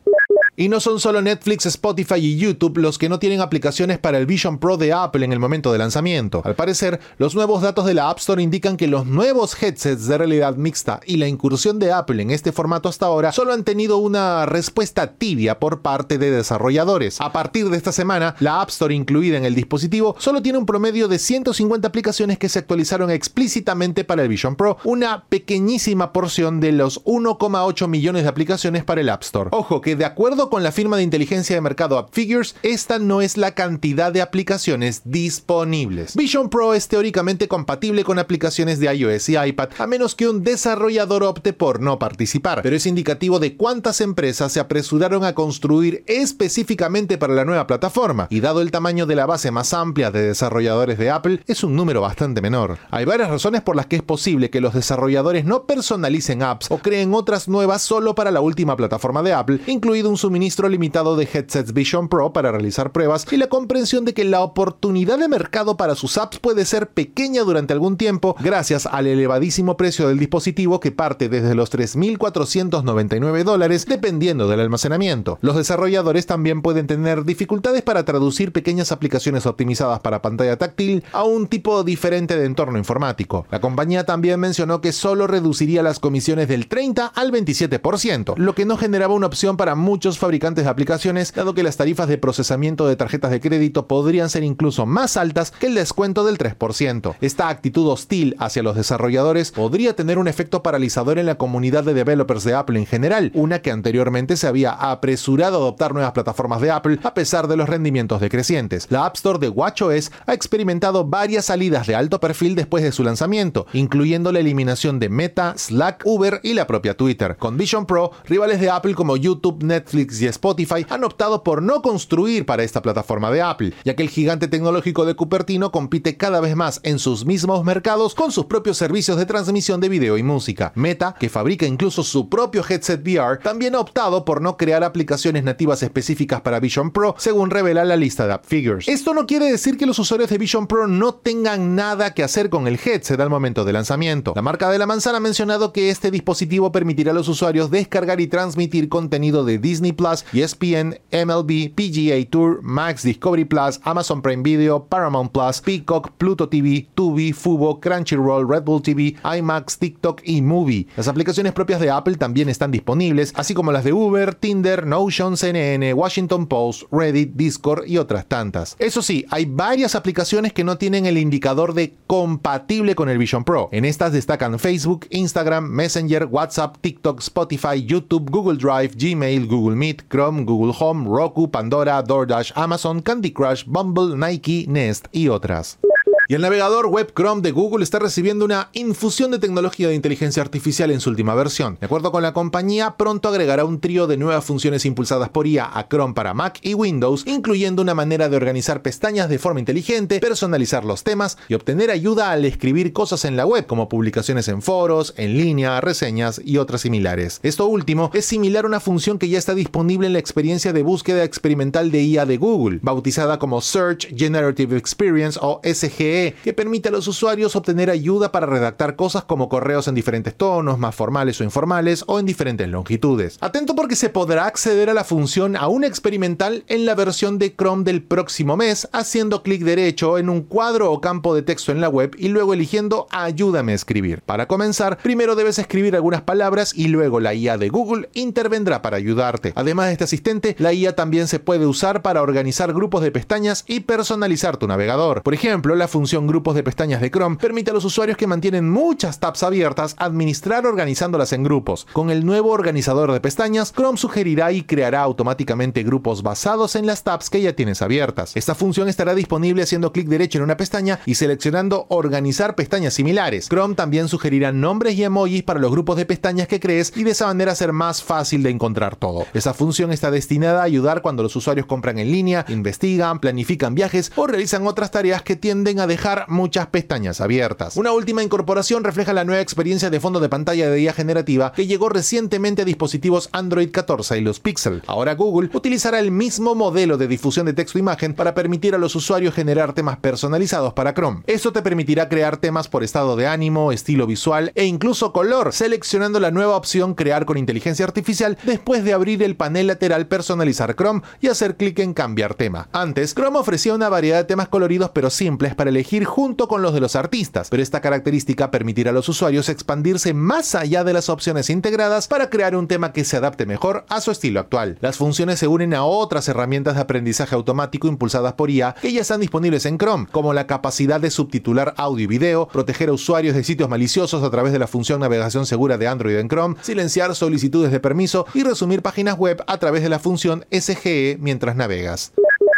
Y 0.59 0.69
no 0.69 0.79
son 0.79 0.99
solo 0.99 1.21
Netflix, 1.21 1.67
Spotify 1.67 2.15
y 2.15 2.35
YouTube 2.35 2.79
los 2.79 2.97
que 2.97 3.09
no 3.09 3.19
tienen 3.19 3.41
aplicaciones 3.41 3.99
para 3.99 4.17
el 4.17 4.25
Vision 4.25 4.57
Pro 4.57 4.75
de 4.75 4.91
Apple 4.91 5.23
en 5.23 5.31
el 5.31 5.37
momento 5.37 5.71
de 5.71 5.77
lanzamiento. 5.77 6.41
Al 6.43 6.55
parecer, 6.55 6.99
los 7.19 7.35
nuevos 7.35 7.61
datos 7.61 7.85
de 7.85 7.93
la 7.93 8.09
App 8.09 8.17
Store 8.17 8.41
indican 8.41 8.75
que 8.75 8.87
los 8.87 9.05
nuevos 9.05 9.55
headsets 9.61 10.07
de 10.07 10.17
realidad 10.17 10.55
mixta 10.55 10.99
y 11.05 11.17
la 11.17 11.27
incursión 11.27 11.77
de 11.77 11.91
Apple 11.91 12.23
en 12.23 12.31
este 12.31 12.51
formato 12.51 12.89
hasta 12.89 13.05
ahora 13.05 13.31
solo 13.33 13.53
han 13.53 13.65
tenido 13.65 13.99
una 13.99 14.47
respuesta 14.47 15.13
tibia 15.13 15.59
por 15.59 15.83
parte 15.83 16.17
de 16.17 16.31
desarrolladores. 16.31 17.21
A 17.21 17.31
partir 17.31 17.69
de 17.69 17.77
esta 17.77 17.91
semana, 17.91 18.33
la 18.39 18.59
App 18.59 18.69
Store 18.69 18.95
incluida 18.95 19.37
en 19.37 19.45
el 19.45 19.53
dispositivo 19.53 20.15
solo 20.17 20.41
tiene 20.41 20.57
un 20.57 20.65
promedio 20.65 21.07
de 21.07 21.19
150 21.19 21.87
aplicaciones 21.87 22.39
que 22.39 22.49
se 22.49 22.57
actualizaron 22.57 23.11
explícitamente 23.11 24.05
para 24.05 24.23
el 24.23 24.27
Vision 24.27 24.55
Pro, 24.55 24.77
una 24.85 25.25
pequeñísima 25.25 26.11
porción 26.11 26.59
de 26.61 26.71
los 26.71 27.05
1,8 27.05 27.87
millones 27.87 28.23
de 28.23 28.29
aplicaciones 28.29 28.83
para 28.83 29.01
el 29.01 29.09
App 29.09 29.21
Store. 29.21 29.51
Ojo 29.53 29.81
que 29.81 29.95
de 29.95 30.05
acuerdo 30.05 30.46
con 30.49 30.63
la 30.63 30.71
firma 30.71 30.97
de 30.97 31.03
inteligencia 31.03 31.55
de 31.55 31.61
mercado 31.61 31.97
AppFigures, 31.97 32.55
esta 32.63 32.99
no 32.99 33.21
es 33.21 33.37
la 33.37 33.55
cantidad 33.55 34.11
de 34.11 34.21
aplicaciones 34.21 35.01
disponibles. 35.05 36.15
Vision 36.15 36.49
Pro 36.49 36.73
es 36.73 36.87
teóricamente 36.87 37.47
compatible 37.47 38.03
con 38.03 38.19
aplicaciones 38.19 38.79
de 38.79 38.93
iOS 38.93 39.29
y 39.29 39.37
iPad, 39.37 39.69
a 39.77 39.87
menos 39.87 40.15
que 40.15 40.27
un 40.27 40.43
desarrollador 40.43 41.23
opte 41.23 41.53
por 41.53 41.81
no 41.81 41.99
participar, 41.99 42.61
pero 42.61 42.75
es 42.75 42.85
indicativo 42.85 43.39
de 43.39 43.55
cuántas 43.55 44.01
empresas 44.01 44.51
se 44.51 44.59
apresuraron 44.59 45.23
a 45.23 45.35
construir 45.35 46.03
específicamente 46.07 47.17
para 47.17 47.33
la 47.33 47.45
nueva 47.45 47.67
plataforma, 47.67 48.27
y 48.29 48.39
dado 48.39 48.61
el 48.61 48.71
tamaño 48.71 49.05
de 49.05 49.15
la 49.15 49.25
base 49.25 49.51
más 49.51 49.73
amplia 49.73 50.11
de 50.11 50.21
desarrolladores 50.21 50.97
de 50.97 51.09
Apple, 51.09 51.41
es 51.47 51.63
un 51.63 51.75
número 51.75 52.01
bastante 52.01 52.41
menor. 52.41 52.77
Hay 52.89 53.05
varias 53.05 53.29
razones 53.29 53.61
por 53.61 53.75
las 53.75 53.87
que 53.87 53.97
es 53.97 54.03
posible 54.03 54.49
que 54.49 54.61
los 54.61 54.73
desarrolladores 54.73 55.45
no 55.45 55.63
personalicen 55.63 56.43
apps 56.43 56.71
o 56.71 56.77
creen 56.79 57.13
otras 57.13 57.47
nuevas 57.47 57.81
solo 57.81 58.15
para 58.15 58.31
la 58.31 58.41
última 58.41 58.75
plataforma 58.75 59.23
de 59.23 59.33
Apple, 59.33 59.59
incluido 59.67 60.09
un 60.09 60.17
suministro 60.17 60.36
suministro 60.37 60.69
limitado 60.69 61.15
de 61.15 61.27
headsets 61.33 61.73
Vision 61.73 62.09
Pro 62.09 62.31
para 62.31 62.51
realizar 62.51 62.91
pruebas 62.91 63.25
y 63.31 63.37
la 63.37 63.47
comprensión 63.47 64.05
de 64.05 64.13
que 64.13 64.23
la 64.23 64.41
oportunidad 64.41 65.17
de 65.17 65.27
mercado 65.27 65.77
para 65.77 65.95
sus 65.95 66.19
apps 66.19 66.37
puede 66.37 66.63
ser 66.65 66.89
pequeña 66.89 67.41
durante 67.41 67.73
algún 67.73 67.97
tiempo 67.97 68.35
gracias 68.39 68.85
al 68.85 69.07
elevadísimo 69.07 69.77
precio 69.77 70.07
del 70.07 70.19
dispositivo 70.19 70.79
que 70.79 70.91
parte 70.91 71.27
desde 71.27 71.55
los 71.55 71.73
3.499 71.73 73.43
dólares 73.43 73.87
dependiendo 73.87 74.47
del 74.47 74.59
almacenamiento. 74.59 75.39
Los 75.41 75.55
desarrolladores 75.55 76.27
también 76.27 76.61
pueden 76.61 76.85
tener 76.85 77.25
dificultades 77.25 77.81
para 77.81 78.05
traducir 78.05 78.51
pequeñas 78.51 78.91
aplicaciones 78.91 79.47
optimizadas 79.47 80.01
para 80.01 80.21
pantalla 80.21 80.59
táctil 80.59 81.03
a 81.13 81.23
un 81.23 81.47
tipo 81.47 81.83
diferente 81.83 82.37
de 82.37 82.45
entorno 82.45 82.77
informático. 82.77 83.47
La 83.49 83.59
compañía 83.59 84.05
también 84.05 84.39
mencionó 84.39 84.81
que 84.81 84.91
solo 84.91 85.25
reduciría 85.25 85.81
las 85.81 85.99
comisiones 85.99 86.47
del 86.47 86.67
30 86.67 87.07
al 87.07 87.31
27%, 87.31 88.35
lo 88.37 88.53
que 88.53 88.65
no 88.65 88.77
generaba 88.77 89.15
una 89.15 89.25
opción 89.25 89.57
para 89.57 89.73
muchos 89.73 90.19
fabricantes 90.19 90.26
de 90.27 90.67
aplicaciones, 90.67 91.33
dado 91.33 91.53
que 91.53 91.63
las 91.63 91.77
tarifas 91.77 92.07
de 92.09 92.17
procesamiento 92.17 92.85
de 92.85 92.97
tarjetas 92.97 93.31
de 93.31 93.39
crédito 93.39 93.87
podrían 93.87 94.29
ser 94.29 94.43
incluso 94.43 94.85
más 94.85 95.15
altas 95.15 95.51
que 95.51 95.67
el 95.67 95.73
descuento 95.73 96.25
del 96.25 96.37
3%. 96.37 97.15
Esta 97.21 97.47
actitud 97.47 97.87
hostil 97.87 98.35
hacia 98.39 98.61
los 98.61 98.75
desarrolladores 98.75 99.51
podría 99.51 99.95
tener 99.95 100.17
un 100.17 100.27
efecto 100.27 100.61
paralizador 100.63 101.17
en 101.17 101.25
la 101.25 101.35
comunidad 101.35 101.85
de 101.85 101.93
developers 101.93 102.43
de 102.43 102.55
Apple 102.55 102.77
en 102.77 102.85
general, 102.85 103.31
una 103.35 103.59
que 103.59 103.71
anteriormente 103.71 104.35
se 104.35 104.47
había 104.47 104.71
apresurado 104.71 105.55
a 105.55 105.59
adoptar 105.61 105.93
nuevas 105.93 106.11
plataformas 106.11 106.59
de 106.59 106.71
Apple 106.71 106.99
a 107.03 107.13
pesar 107.13 107.47
de 107.47 107.55
los 107.55 107.69
rendimientos 107.69 108.19
decrecientes. 108.19 108.87
La 108.89 109.05
App 109.05 109.15
Store 109.15 109.39
de 109.39 109.49
WatchOS 109.49 110.11
ha 110.25 110.33
experimentado 110.33 111.05
varias 111.05 111.45
salidas 111.45 111.87
de 111.87 111.95
alto 111.95 112.19
perfil 112.19 112.55
después 112.55 112.83
de 112.83 112.91
su 112.91 113.03
lanzamiento, 113.03 113.65
incluyendo 113.71 114.33
la 114.33 114.39
eliminación 114.39 114.99
de 114.99 115.07
Meta, 115.07 115.53
Slack, 115.57 116.01
Uber 116.05 116.41
y 116.43 116.53
la 116.53 116.67
propia 116.67 116.97
Twitter. 116.97 117.37
Con 117.37 117.55
Vision 117.57 117.85
Pro, 117.85 118.11
rivales 118.25 118.59
de 118.59 118.69
Apple 118.69 118.93
como 118.93 119.15
YouTube, 119.15 119.63
Netflix 119.63 120.16
Y 120.21 120.27
Spotify 120.27 120.85
han 120.89 121.03
optado 121.03 121.43
por 121.43 121.61
no 121.61 121.81
construir 121.81 122.45
para 122.45 122.63
esta 122.63 122.81
plataforma 122.81 123.31
de 123.31 123.41
Apple, 123.41 123.73
ya 123.83 123.95
que 123.95 124.03
el 124.03 124.09
gigante 124.09 124.47
tecnológico 124.47 125.05
de 125.05 125.15
Cupertino 125.15 125.71
compite 125.71 126.17
cada 126.17 126.39
vez 126.39 126.55
más 126.55 126.79
en 126.83 126.99
sus 126.99 127.25
mismos 127.25 127.63
mercados 127.63 128.15
con 128.15 128.31
sus 128.31 128.45
propios 128.45 128.77
servicios 128.77 129.17
de 129.17 129.25
transmisión 129.25 129.79
de 129.79 129.89
video 129.89 130.17
y 130.17 130.23
música. 130.23 130.71
Meta, 130.75 131.15
que 131.19 131.29
fabrica 131.29 131.65
incluso 131.65 132.03
su 132.03 132.29
propio 132.29 132.63
headset 132.67 133.01
VR, 133.01 133.39
también 133.39 133.75
ha 133.75 133.79
optado 133.79 134.25
por 134.25 134.41
no 134.41 134.57
crear 134.57 134.83
aplicaciones 134.83 135.43
nativas 135.43 135.83
específicas 135.83 136.41
para 136.41 136.59
Vision 136.59 136.91
Pro, 136.91 137.15
según 137.17 137.49
revela 137.49 137.85
la 137.85 137.95
lista 137.95 138.27
de 138.27 138.33
AppFigures. 138.33 138.87
Esto 138.87 139.13
no 139.13 139.25
quiere 139.25 139.51
decir 139.51 139.77
que 139.77 139.85
los 139.85 139.99
usuarios 139.99 140.29
de 140.29 140.37
Vision 140.37 140.67
Pro 140.67 140.87
no 140.87 141.15
tengan 141.15 141.75
nada 141.75 142.13
que 142.13 142.23
hacer 142.23 142.49
con 142.49 142.67
el 142.67 142.79
headset 142.83 143.19
al 143.19 143.29
momento 143.29 143.65
de 143.65 143.73
lanzamiento. 143.73 144.33
La 144.35 144.41
marca 144.41 144.69
de 144.69 144.79
la 144.79 144.85
manzana 144.85 145.17
ha 145.17 145.21
mencionado 145.21 145.73
que 145.73 145.89
este 145.89 146.11
dispositivo 146.11 146.71
permitirá 146.71 147.11
a 147.11 147.13
los 147.13 147.27
usuarios 147.27 147.71
descargar 147.71 148.21
y 148.21 148.27
transmitir 148.27 148.89
contenido 148.89 149.45
de 149.45 149.57
Disney 149.57 149.93
Plus, 149.97 150.23
ESPN, 150.31 150.97
MLB, 151.11 151.73
PGA 151.75 152.29
Tour, 152.29 152.61
Max 152.61 153.03
Discovery 153.03 153.45
Plus, 153.45 153.79
Amazon 153.83 154.21
Prime 154.21 154.43
Video, 154.43 154.85
Paramount 154.85 155.31
Plus, 155.31 155.61
Peacock, 155.61 156.11
Pluto 156.17 156.47
TV, 156.47 156.87
Tubi, 156.95 157.33
Fubo, 157.33 157.79
Crunchyroll, 157.79 158.47
Red 158.47 158.63
Bull 158.63 158.81
TV, 158.81 159.15
IMAX, 159.23 159.77
TikTok 159.77 160.21
y 160.23 160.41
Movie. 160.41 160.87
Las 160.95 161.07
aplicaciones 161.07 161.53
propias 161.53 161.81
de 161.81 161.89
Apple 161.89 162.15
también 162.15 162.49
están 162.49 162.71
disponibles, 162.71 163.33
así 163.35 163.53
como 163.53 163.71
las 163.71 163.83
de 163.83 163.93
Uber, 163.93 164.35
Tinder, 164.35 164.85
Notion, 164.85 165.35
CNN, 165.35 165.93
Washington 165.93 166.47
Post, 166.47 166.83
Reddit, 166.91 167.33
Discord 167.33 167.87
y 167.87 167.97
otras 167.97 168.27
tantas. 168.27 168.75
Eso 168.79 169.01
sí, 169.01 169.25
hay 169.29 169.45
varias 169.45 169.95
aplicaciones 169.95 170.53
que 170.53 170.63
no 170.63 170.77
tienen 170.77 171.05
el 171.05 171.17
indicador 171.17 171.73
de 171.73 171.95
compatible 172.05 172.95
con 172.95 173.09
el 173.09 173.17
Vision 173.17 173.43
Pro. 173.43 173.69
En 173.71 173.85
estas 173.85 174.13
destacan 174.13 174.59
Facebook, 174.59 175.07
Instagram, 175.09 175.69
Messenger, 175.69 176.25
WhatsApp, 176.25 176.77
TikTok, 176.81 177.19
Spotify, 177.19 177.83
YouTube, 177.83 178.29
Google 178.29 178.57
Drive, 178.57 178.93
Gmail, 178.95 179.47
Google 179.47 179.75
Meet, 179.75 179.86
Chrome, 180.09 180.45
Google 180.45 180.73
Home, 180.79 181.07
Roku, 181.07 181.49
Pandora, 181.49 182.03
DoorDash, 182.03 182.51
Amazon, 182.55 183.01
Candy 183.01 183.31
Crush, 183.31 183.63
Bumble, 183.65 184.15
Nike, 184.17 184.65
Nest 184.67 185.07
y 185.11 185.29
otras. 185.29 185.79
Y 186.29 186.33
el 186.33 186.41
navegador 186.41 186.87
web 186.87 187.13
Chrome 187.15 187.41
de 187.41 187.51
Google 187.51 187.85
está 187.85 187.99
recibiendo 187.99 188.43
una 188.43 188.69
infusión 188.73 189.31
de 189.31 189.39
tecnología 189.39 189.87
de 189.87 189.95
inteligencia 189.95 190.43
artificial 190.43 190.91
en 190.91 190.99
su 190.99 191.09
última 191.09 191.33
versión. 191.35 191.77
De 191.79 191.85
acuerdo 191.85 192.11
con 192.11 192.21
la 192.21 192.33
compañía, 192.33 192.97
pronto 192.97 193.29
agregará 193.29 193.63
un 193.63 193.79
trío 193.79 194.07
de 194.07 194.17
nuevas 194.17 194.43
funciones 194.43 194.83
impulsadas 194.83 195.29
por 195.29 195.47
IA 195.47 195.71
a 195.73 195.87
Chrome 195.87 196.13
para 196.13 196.33
Mac 196.33 196.59
y 196.63 196.73
Windows, 196.73 197.23
incluyendo 197.25 197.81
una 197.81 197.93
manera 197.93 198.27
de 198.27 198.35
organizar 198.35 198.81
pestañas 198.81 199.29
de 199.29 199.39
forma 199.39 199.61
inteligente, 199.61 200.19
personalizar 200.19 200.83
los 200.83 201.05
temas 201.05 201.37
y 201.47 201.53
obtener 201.53 201.91
ayuda 201.91 202.31
al 202.31 202.43
escribir 202.43 202.91
cosas 202.91 203.23
en 203.23 203.37
la 203.37 203.45
web, 203.45 203.65
como 203.65 203.87
publicaciones 203.87 204.49
en 204.49 204.61
foros, 204.61 205.13
en 205.15 205.37
línea, 205.37 205.79
reseñas 205.79 206.41
y 206.43 206.57
otras 206.57 206.81
similares. 206.81 207.39
Esto 207.41 207.67
último 207.67 208.11
es 208.13 208.25
similar 208.25 208.65
a 208.65 208.67
una 208.67 208.81
función 208.81 209.17
que 209.17 209.29
ya 209.29 209.37
está 209.37 209.55
disponible 209.55 210.07
en 210.07 210.13
la 210.13 210.19
experiencia 210.19 210.73
de 210.73 210.83
búsqueda 210.83 211.23
experimental 211.23 211.89
de 211.89 212.03
IA 212.03 212.25
de 212.25 212.35
Google, 212.35 212.79
bautizada 212.81 213.39
como 213.39 213.61
Search 213.61 214.13
Generative 214.13 214.75
Experience 214.75 215.39
o 215.41 215.61
SGE 215.63 216.16
que 216.43 216.53
permite 216.53 216.89
a 216.89 216.91
los 216.91 217.07
usuarios 217.07 217.55
obtener 217.55 217.89
ayuda 217.89 218.31
para 218.31 218.45
redactar 218.45 218.95
cosas 218.95 219.23
como 219.23 219.49
correos 219.49 219.87
en 219.87 219.95
diferentes 219.95 220.35
tonos, 220.35 220.79
más 220.79 220.95
formales 220.95 221.39
o 221.41 221.43
informales, 221.43 222.03
o 222.07 222.19
en 222.19 222.25
diferentes 222.25 222.67
longitudes. 222.67 223.37
Atento 223.41 223.75
porque 223.75 223.95
se 223.95 224.09
podrá 224.09 224.45
acceder 224.45 224.89
a 224.89 224.93
la 224.93 225.03
función 225.03 225.55
aún 225.55 225.83
experimental 225.83 226.63
en 226.67 226.85
la 226.85 226.95
versión 226.95 227.37
de 227.37 227.55
Chrome 227.55 227.83
del 227.83 228.03
próximo 228.03 228.57
mes, 228.57 228.87
haciendo 228.91 229.43
clic 229.43 229.63
derecho 229.63 230.17
en 230.17 230.29
un 230.29 230.41
cuadro 230.41 230.91
o 230.91 231.01
campo 231.01 231.35
de 231.35 231.41
texto 231.41 231.71
en 231.71 231.81
la 231.81 231.89
web 231.89 232.15
y 232.17 232.29
luego 232.29 232.53
eligiendo 232.53 233.07
Ayúdame 233.11 233.71
a 233.71 233.75
escribir. 233.75 234.21
Para 234.21 234.47
comenzar, 234.47 234.97
primero 234.97 235.35
debes 235.35 235.59
escribir 235.59 235.95
algunas 235.95 236.21
palabras 236.21 236.73
y 236.75 236.87
luego 236.87 237.19
la 237.19 237.33
IA 237.33 237.57
de 237.57 237.69
Google 237.69 238.09
intervendrá 238.13 238.81
para 238.81 238.97
ayudarte. 238.97 239.53
Además 239.55 239.87
de 239.87 239.91
este 239.93 240.03
asistente, 240.05 240.55
la 240.59 240.73
IA 240.73 240.95
también 240.95 241.27
se 241.27 241.39
puede 241.39 241.65
usar 241.65 242.01
para 242.01 242.21
organizar 242.21 242.73
grupos 242.73 243.01
de 243.01 243.11
pestañas 243.11 243.63
y 243.67 243.81
personalizar 243.81 244.57
tu 244.57 244.67
navegador. 244.67 245.23
Por 245.23 245.33
ejemplo, 245.33 245.75
la 245.75 245.87
función 245.87 246.06
grupos 246.15 246.55
de 246.55 246.63
pestañas 246.63 247.01
de 247.01 247.11
Chrome 247.11 247.37
permite 247.37 247.71
a 247.71 247.73
los 247.73 247.85
usuarios 247.85 248.17
que 248.17 248.27
mantienen 248.27 248.69
muchas 248.69 249.19
tabs 249.19 249.43
abiertas 249.43 249.95
administrar 249.97 250.65
organizándolas 250.65 251.33
en 251.33 251.43
grupos. 251.43 251.85
Con 251.93 252.09
el 252.09 252.25
nuevo 252.25 252.51
organizador 252.51 253.11
de 253.11 253.19
pestañas, 253.19 253.73
Chrome 253.73 253.97
sugerirá 253.97 254.51
y 254.51 254.63
creará 254.63 255.01
automáticamente 255.01 255.83
grupos 255.83 256.23
basados 256.23 256.75
en 256.75 256.85
las 256.85 257.03
tabs 257.03 257.29
que 257.29 257.41
ya 257.41 257.53
tienes 257.53 257.81
abiertas. 257.81 258.35
Esta 258.35 258.55
función 258.55 258.87
estará 258.87 259.15
disponible 259.15 259.63
haciendo 259.63 259.91
clic 259.91 260.07
derecho 260.07 260.37
en 260.37 260.45
una 260.45 260.57
pestaña 260.57 260.99
y 261.05 261.15
seleccionando 261.15 261.85
organizar 261.89 262.55
pestañas 262.55 262.93
similares. 262.93 263.49
Chrome 263.49 263.75
también 263.75 264.07
sugerirá 264.07 264.51
nombres 264.51 264.95
y 264.95 265.03
emojis 265.03 265.43
para 265.43 265.59
los 265.59 265.71
grupos 265.71 265.97
de 265.97 266.05
pestañas 266.05 266.47
que 266.47 266.59
crees 266.59 266.93
y 266.95 267.03
de 267.03 267.11
esa 267.11 267.27
manera 267.27 267.53
ser 267.53 267.73
más 267.73 268.01
fácil 268.01 268.43
de 268.43 268.49
encontrar 268.49 268.95
todo. 268.95 269.25
Esa 269.33 269.53
función 269.53 269.91
está 269.91 270.09
destinada 270.09 270.61
a 270.61 270.65
ayudar 270.65 271.01
cuando 271.01 271.23
los 271.23 271.35
usuarios 271.35 271.65
compran 271.65 271.99
en 271.99 272.11
línea, 272.11 272.45
investigan, 272.47 273.19
planifican 273.19 273.75
viajes 273.75 274.11
o 274.15 274.25
realizan 274.25 274.65
otras 274.65 274.91
tareas 274.91 275.21
que 275.21 275.35
tienden 275.35 275.79
a 275.79 275.87
dejar 275.87 275.96
muchas 276.27 276.67
pestañas 276.67 277.21
abiertas. 277.21 277.75
Una 277.75 277.91
última 277.91 278.23
incorporación 278.23 278.83
refleja 278.83 279.13
la 279.13 279.23
nueva 279.23 279.41
experiencia 279.41 279.89
de 279.89 279.99
fondo 279.99 280.19
de 280.19 280.29
pantalla 280.29 280.69
de 280.69 280.81
IA 280.81 280.93
generativa 280.93 281.51
que 281.53 281.67
llegó 281.67 281.89
recientemente 281.89 282.61
a 282.61 282.65
dispositivos 282.65 283.29
Android 283.31 283.71
14 283.71 284.17
y 284.17 284.21
los 284.21 284.39
Pixel. 284.39 284.83
Ahora 284.87 285.15
Google 285.15 285.49
utilizará 285.53 285.99
el 285.99 286.11
mismo 286.11 286.55
modelo 286.55 286.97
de 286.97 287.07
difusión 287.07 287.45
de 287.45 287.53
texto-imagen 287.53 288.13
para 288.13 288.33
permitir 288.33 288.75
a 288.75 288.77
los 288.77 288.95
usuarios 288.95 289.33
generar 289.33 289.73
temas 289.73 289.97
personalizados 289.97 290.73
para 290.73 290.93
Chrome. 290.93 291.23
Esto 291.27 291.51
te 291.51 291.61
permitirá 291.61 292.09
crear 292.09 292.37
temas 292.37 292.67
por 292.67 292.83
estado 292.83 293.15
de 293.15 293.27
ánimo, 293.27 293.71
estilo 293.71 294.07
visual 294.07 294.51
e 294.55 294.65
incluso 294.65 295.11
color, 295.11 295.53
seleccionando 295.53 296.19
la 296.19 296.31
nueva 296.31 296.55
opción 296.55 296.93
Crear 296.93 297.25
con 297.25 297.37
inteligencia 297.37 297.85
artificial 297.85 298.37
después 298.43 298.83
de 298.83 298.93
abrir 298.93 299.23
el 299.23 299.35
panel 299.35 299.67
lateral 299.67 300.07
Personalizar 300.07 300.75
Chrome 300.75 301.01
y 301.21 301.27
hacer 301.27 301.57
clic 301.57 301.79
en 301.79 301.93
Cambiar 301.93 302.33
tema. 302.35 302.69
Antes, 302.71 303.13
Chrome 303.13 303.39
ofrecía 303.39 303.73
una 303.73 303.89
variedad 303.89 304.17
de 304.17 304.23
temas 304.23 304.47
coloridos 304.47 304.91
pero 304.93 305.09
simples 305.09 305.55
para 305.55 305.71
junto 306.05 306.47
con 306.47 306.61
los 306.61 306.73
de 306.73 306.81
los 306.81 306.95
artistas, 306.95 307.49
pero 307.49 307.63
esta 307.63 307.81
característica 307.81 308.51
permitirá 308.51 308.91
a 308.91 308.93
los 308.93 309.07
usuarios 309.09 309.49
expandirse 309.49 310.13
más 310.13 310.53
allá 310.53 310.83
de 310.83 310.93
las 310.93 311.09
opciones 311.09 311.49
integradas 311.49 312.07
para 312.07 312.29
crear 312.29 312.55
un 312.55 312.67
tema 312.67 312.91
que 312.91 313.05
se 313.05 313.17
adapte 313.17 313.45
mejor 313.45 313.85
a 313.89 314.01
su 314.01 314.11
estilo 314.11 314.39
actual. 314.39 314.77
Las 314.81 314.97
funciones 314.97 315.39
se 315.39 315.47
unen 315.47 315.73
a 315.73 315.83
otras 315.85 316.27
herramientas 316.27 316.75
de 316.75 316.81
aprendizaje 316.81 317.35
automático 317.35 317.87
impulsadas 317.87 318.33
por 318.33 318.49
IA 318.49 318.75
que 318.81 318.91
ya 318.91 319.01
están 319.01 319.21
disponibles 319.21 319.65
en 319.65 319.77
Chrome, 319.77 320.07
como 320.11 320.33
la 320.33 320.47
capacidad 320.47 320.99
de 320.99 321.09
subtitular 321.09 321.73
audio 321.77 322.03
y 322.03 322.07
video, 322.07 322.47
proteger 322.47 322.89
a 322.89 322.93
usuarios 322.93 323.35
de 323.35 323.43
sitios 323.43 323.69
maliciosos 323.69 324.23
a 324.23 324.29
través 324.29 324.51
de 324.51 324.59
la 324.59 324.67
función 324.67 324.99
navegación 324.99 325.45
segura 325.45 325.77
de 325.77 325.87
Android 325.87 326.17
en 326.17 326.27
Chrome, 326.27 326.55
silenciar 326.61 327.15
solicitudes 327.15 327.71
de 327.71 327.79
permiso 327.79 328.25
y 328.33 328.43
resumir 328.43 328.81
páginas 328.81 329.17
web 329.17 329.43
a 329.47 329.57
través 329.57 329.83
de 329.83 329.89
la 329.89 329.99
función 329.99 330.45
SGE 330.51 331.17
mientras 331.19 331.55
navegas. 331.55 332.11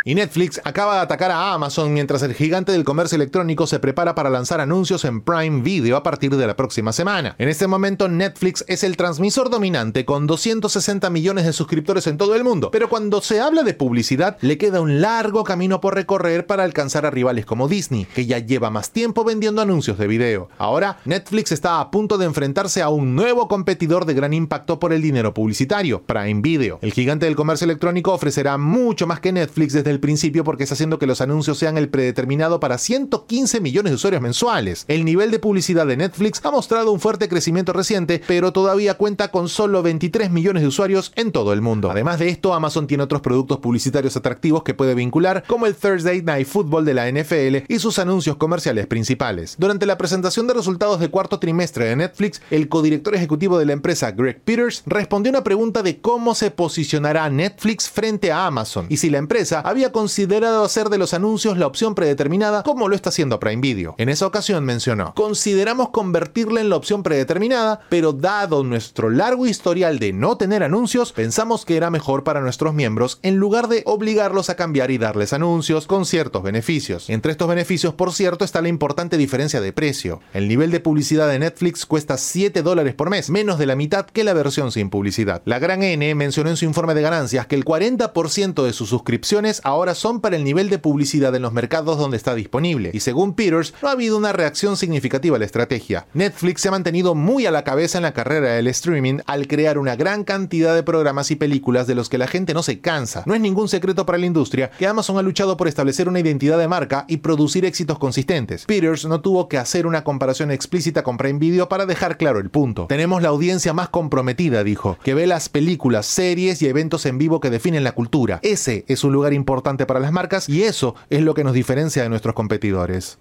Y 0.10 0.16
Netflix 0.16 0.60
acaba 0.64 0.96
de 0.96 1.02
atacar 1.02 1.30
a 1.30 1.54
Amazon 1.54 1.94
mientras 1.94 2.24
el 2.24 2.34
gigante 2.34 2.72
del 2.72 2.84
comercio 2.84 3.16
electrónico 3.16 3.68
se 3.68 3.78
prepara 3.78 4.16
para 4.16 4.32
lanzar 4.32 4.60
anuncios 4.60 5.06
en 5.06 5.22
Prime 5.22 5.62
Video 5.62 5.96
a 5.96 6.02
partir 6.02 6.36
de 6.36 6.48
la 6.48 6.56
próxima 6.56 6.94
semana. 6.94 7.36
En 7.38 7.48
este 7.48 7.68
momento 7.68 8.10
Netflix 8.10 8.66
es 8.68 8.84
el 8.84 8.98
transmisor 8.98 9.52
dominante 9.52 10.06
con 10.06 10.26
260 10.26 11.12
millones 11.12 11.46
de 11.46 11.54
suscriptores 11.54 12.08
en 12.08 12.18
todo 12.18 12.34
el 12.34 12.44
mundo, 12.44 12.72
pero 12.72 12.90
cuando 12.90 13.22
se 13.22 13.40
habla 13.40 13.62
de 13.62 13.76
publicidad 13.76 14.40
le 14.42 14.58
queda 14.58 14.82
un 14.82 15.00
largo 15.00 15.44
camino 15.44 15.80
por 15.80 15.94
recorrer 15.94 16.48
para 16.48 16.64
alcanzar 16.64 17.06
a 17.06 17.12
rivales 17.12 17.46
como 17.46 17.68
Disney, 17.68 18.06
que 18.06 18.26
ya 18.26 18.40
lleva 18.40 18.72
más 18.72 18.90
tiempo 18.90 19.24
vendiendo 19.24 19.62
anuncios 19.62 20.00
de 20.00 20.08
video. 20.08 20.50
Ahora 20.58 20.98
Netflix 21.06 21.52
está 21.52 21.80
a 21.80 21.92
punto 21.92 22.18
de 22.18 22.26
enfrentarse 22.26 22.82
a 22.82 22.90
un 22.90 23.16
nuevo 23.16 23.48
competidor 23.48 24.06
de 24.06 24.16
gran 24.16 24.34
impacto 24.34 24.80
por 24.80 24.92
el 24.92 25.04
dinero 25.04 25.36
publicitario, 25.36 26.02
Prime 26.02 26.42
Video. 26.42 26.80
El 26.82 26.94
gigante 26.94 27.28
del 27.28 27.36
comercio 27.36 27.66
electrónico 27.66 28.12
ofrecerá 28.12 28.58
mucho 28.58 29.06
más 29.06 29.20
que 29.20 29.32
Netflix 29.32 29.74
desde 29.74 29.92
el 29.92 29.99
principio 30.00 30.44
porque 30.44 30.64
está 30.64 30.76
haciendo 30.76 31.00
que 31.00 31.08
los 31.08 31.22
anuncios 31.22 31.58
sean 31.58 31.78
el 31.78 31.90
predeterminado 31.90 32.60
para 32.60 32.78
115 32.78 33.62
millones 33.62 33.92
de 33.92 33.96
usuarios 33.96 34.22
mensuales. 34.22 34.86
El 34.88 35.06
nivel 35.06 35.32
de 35.32 35.40
publicidad 35.40 35.88
de 35.88 35.98
Netflix 35.98 36.42
ha 36.44 36.52
mostrado 36.52 36.92
un 36.92 37.00
fuerte 37.00 37.30
crecimiento 37.30 37.74
reciente, 37.74 38.22
pero 38.28 38.54
todavía 38.54 38.96
cuenta 38.96 39.30
con 39.30 39.50
solo 39.50 39.82
23 39.84 40.32
millones 40.32 40.62
de 40.62 40.68
usuarios 40.68 41.12
en 41.16 41.32
todo 41.32 41.54
el 41.54 41.62
mundo. 41.62 41.92
Además 41.92 42.20
de 42.20 42.30
esto, 42.30 42.54
Amazon 42.54 42.88
tiene 42.88 43.04
otros 43.04 43.22
productos 43.22 43.60
publicitarios 43.60 44.16
atractivos 44.16 44.64
que 44.64 44.74
puede 44.74 44.96
vincular, 44.96 45.44
como 45.48 45.66
el 45.66 45.76
Thursday 45.76 46.22
Night 46.22 46.48
Football 46.48 46.86
de 46.86 46.94
la 46.94 47.12
NFL 47.12 47.66
y 47.68 47.80
sus 47.80 48.00
anuncios 48.00 48.38
comerciales 48.38 48.88
principales. 48.88 49.56
Durante 49.58 49.86
la 49.86 49.98
presentación 49.98 50.48
de 50.48 50.54
resultados 50.54 51.00
de 51.00 51.10
cuarto 51.10 51.40
trimestre 51.40 51.86
de 51.86 51.96
Netflix, 51.96 52.42
el 52.52 52.70
codirector 52.70 53.16
ejecutivo 53.16 53.58
de 53.58 53.66
la 53.66 53.74
empresa, 53.74 54.12
Greg 54.12 54.42
Peters, 54.42 54.84
respondió 54.86 55.30
una 55.30 55.44
pregunta 55.44 55.84
de 55.84 56.00
cómo 56.02 56.36
se 56.36 56.52
posicionará 56.52 57.30
Netflix 57.30 57.90
frente 57.90 58.32
a 58.32 58.46
Amazon 58.46 58.88
y 58.90 58.98
si 58.98 59.10
la 59.10 59.18
empresa 59.18 59.62
había 59.62 59.79
había 59.80 59.94
considerado 59.94 60.66
hacer 60.66 60.90
de 60.90 60.98
los 60.98 61.14
anuncios 61.14 61.58
la 61.58 61.66
opción 61.66 61.96
predeterminada 61.96 62.64
como 62.64 62.90
lo 62.90 62.96
está 62.98 63.12
haciendo 63.12 63.40
Prime 63.40 63.62
Video. 63.62 63.96
En 63.98 64.10
esa 64.10 64.28
ocasión 64.28 64.66
mencionó, 64.66 65.14
consideramos 65.16 65.92
convertirla 65.92 66.60
en 66.60 66.70
la 66.70 66.76
opción 66.76 67.02
predeterminada, 67.02 67.80
pero 67.88 68.12
dado 68.12 68.66
nuestro 68.66 69.10
largo 69.10 69.48
historial 69.48 69.98
de 69.98 70.12
no 70.12 70.36
tener 70.36 70.64
anuncios, 70.64 71.14
pensamos 71.14 71.64
que 71.64 71.78
era 71.78 71.90
mejor 71.90 72.26
para 72.26 72.42
nuestros 72.42 72.74
miembros 72.74 73.20
en 73.22 73.38
lugar 73.38 73.70
de 73.70 73.84
obligarlos 73.86 74.50
a 74.50 74.58
cambiar 74.58 74.92
y 74.92 74.98
darles 74.98 75.32
anuncios 75.32 75.88
con 75.88 76.06
ciertos 76.06 76.44
beneficios. 76.44 77.10
Entre 77.10 77.32
estos 77.32 77.48
beneficios, 77.48 77.94
por 77.94 78.12
cierto, 78.12 78.44
está 78.44 78.62
la 78.62 78.68
importante 78.68 79.16
diferencia 79.16 79.62
de 79.62 79.72
precio. 79.72 80.20
El 80.34 80.50
nivel 80.50 80.72
de 80.72 80.82
publicidad 80.82 81.30
de 81.30 81.40
Netflix 81.40 81.86
cuesta 81.86 82.18
7 82.18 82.64
dólares 82.64 82.96
por 82.96 83.10
mes, 83.10 83.30
menos 83.30 83.58
de 83.58 83.66
la 83.66 83.78
mitad 83.78 84.08
que 84.08 84.26
la 84.26 84.34
versión 84.34 84.74
sin 84.74 84.90
publicidad. 84.90 85.42
La 85.46 85.58
gran 85.58 85.84
N 85.84 86.16
mencionó 86.16 86.50
en 86.50 86.58
su 86.58 86.66
informe 86.66 86.96
de 86.96 87.02
ganancias 87.02 87.48
que 87.48 87.56
el 87.56 87.64
40% 87.64 88.62
de 88.66 88.74
sus 88.74 88.90
suscripciones 88.90 89.62
ahora 89.70 89.96
son 89.96 90.20
para 90.20 90.36
el 90.36 90.44
nivel 90.44 90.70
de 90.70 90.80
publicidad 90.80 91.34
en 91.36 91.42
los 91.42 91.54
mercados 91.54 91.98
donde 91.98 92.18
está 92.18 92.36
disponible, 92.36 92.92
y 92.94 93.00
según 93.00 93.34
Peters, 93.34 93.74
no 93.82 93.88
ha 93.88 93.92
habido 93.92 94.18
una 94.18 94.34
reacción 94.34 94.78
significativa 94.78 95.36
a 95.36 95.40
la 95.40 95.46
estrategia. 95.46 96.08
Netflix 96.14 96.62
se 96.62 96.68
ha 96.68 96.72
mantenido 96.72 97.16
muy 97.16 97.46
a 97.46 97.52
la 97.52 97.64
cabeza 97.64 97.98
en 97.98 98.04
la 98.04 98.14
carrera 98.14 98.54
del 98.54 98.68
streaming 98.68 99.20
al 99.26 99.48
crear 99.48 99.78
una 99.78 99.96
gran 99.96 100.24
cantidad 100.24 100.76
de 100.76 100.84
programas 100.84 101.32
y 101.32 101.36
películas 101.36 101.88
de 101.88 101.96
los 101.96 102.10
que 102.10 102.18
la 102.18 102.28
gente 102.28 102.54
no 102.54 102.64
se 102.64 102.82
cansa. 102.82 103.24
No 103.26 103.36
es 103.36 103.42
ningún 103.42 103.70
secreto 103.70 104.06
para 104.06 104.18
la 104.18 104.26
industria 104.26 104.72
que 104.72 104.88
Amazon 104.88 105.18
ha 105.18 105.22
luchado 105.22 105.56
por 105.56 105.68
establecer 105.68 106.10
una 106.10 106.20
identidad 106.20 106.58
de 106.58 106.68
marca 106.68 107.06
y 107.08 107.18
producir 107.18 107.66
éxitos 107.66 108.00
consistentes. 108.00 108.66
Peters 108.66 109.06
no 109.06 109.22
tuvo 109.22 109.48
que 109.48 109.58
hacer 109.58 109.86
una 109.86 110.04
comparación 110.04 110.52
explícita 110.52 111.04
con 111.04 111.18
Prime 111.18 111.40
Video 111.40 111.70
para 111.70 111.86
dejar 111.86 112.18
claro 112.18 112.40
el 112.40 112.50
punto. 112.50 112.88
Tenemos 112.88 113.22
la 113.22 113.30
audiencia 113.30 113.74
más 113.74 113.90
comprometida, 113.90 114.64
dijo, 114.64 114.98
que 115.04 115.14
ve 115.14 115.28
las 115.28 115.50
películas, 115.50 116.06
series 116.06 116.62
y 116.62 116.68
eventos 116.68 117.06
en 117.06 117.18
vivo 117.18 117.40
que 117.40 117.50
definen 117.50 117.84
la 117.84 117.94
cultura. 117.94 118.40
Ese 118.42 118.86
es 118.88 119.04
un 119.04 119.14
lugar 119.14 119.34
importante 119.34 119.59
para 119.86 120.00
las 120.00 120.12
marcas 120.12 120.50
y 120.50 120.64
eso 120.64 120.96
es 121.10 121.22
lo 121.22 121.34
que 121.34 121.44
nos 121.44 121.54
diferencia 121.54 122.04
de 122.04 122.10
nuestros 122.10 122.36
competidores. 122.36 123.18